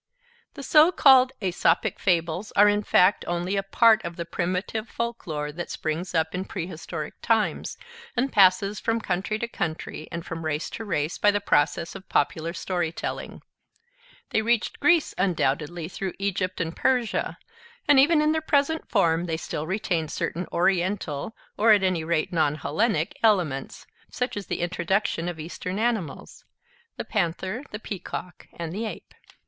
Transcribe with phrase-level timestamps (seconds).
[0.55, 5.27] The so called Aesopic Fables are in fact only a part of the primitive folk
[5.27, 7.77] lore, that springs up in prehistoric times,
[8.17, 12.09] and passes from country to country and from race to race by the process of
[12.09, 13.43] popular story telling.
[14.31, 17.37] They reached Greece, undoubtedly through Egypt and Persia,
[17.87, 22.33] and even in their present form they still retain certain Oriental, or at any rate
[22.33, 26.43] non Hellenic elements, such as the introduction of Eastern animals,
[26.97, 29.13] the panther, the peacock, and the ape.